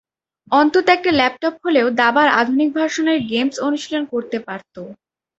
[0.51, 4.75] অন্তত একটা ল্যাপটপ হলেও দাবার আধুনিক ভার্সনের গেমস অনুশীলন করতে পারত।